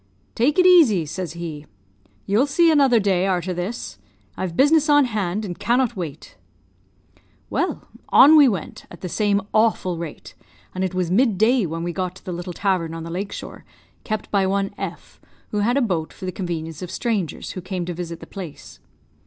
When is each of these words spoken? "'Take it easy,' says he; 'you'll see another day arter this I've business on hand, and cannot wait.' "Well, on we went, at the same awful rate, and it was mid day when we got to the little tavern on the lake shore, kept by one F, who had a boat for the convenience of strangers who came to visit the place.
"'Take 0.33 0.57
it 0.57 0.65
easy,' 0.65 1.05
says 1.05 1.33
he; 1.33 1.67
'you'll 2.25 2.47
see 2.47 2.71
another 2.71 2.99
day 2.99 3.27
arter 3.27 3.53
this 3.53 3.99
I've 4.35 4.57
business 4.57 4.89
on 4.89 5.05
hand, 5.05 5.45
and 5.45 5.59
cannot 5.59 5.95
wait.' 5.95 6.37
"Well, 7.51 7.87
on 8.09 8.35
we 8.35 8.47
went, 8.49 8.87
at 8.89 9.01
the 9.01 9.07
same 9.07 9.43
awful 9.53 9.99
rate, 9.99 10.33
and 10.73 10.83
it 10.83 10.95
was 10.95 11.11
mid 11.11 11.37
day 11.37 11.67
when 11.67 11.83
we 11.83 11.93
got 11.93 12.15
to 12.15 12.25
the 12.25 12.33
little 12.33 12.51
tavern 12.53 12.95
on 12.95 13.03
the 13.03 13.11
lake 13.11 13.31
shore, 13.31 13.63
kept 14.03 14.31
by 14.31 14.47
one 14.47 14.73
F, 14.75 15.21
who 15.49 15.59
had 15.59 15.77
a 15.77 15.83
boat 15.83 16.13
for 16.13 16.25
the 16.25 16.31
convenience 16.31 16.81
of 16.81 16.89
strangers 16.89 17.51
who 17.51 17.61
came 17.61 17.85
to 17.85 17.93
visit 17.93 18.21
the 18.21 18.25
place. 18.25 18.79